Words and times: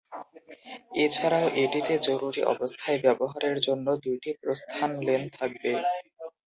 এছাড়াও 1.03 1.45
এটিতে 1.55 1.93
জরুরী 2.07 2.41
অবস্থায় 2.53 2.99
ব্যবহারের 3.05 3.57
জন্য 3.67 3.87
দুইটি 4.03 4.29
প্রস্থান 4.41 4.89
লেন 5.07 5.21
থাকবে। 5.37 5.71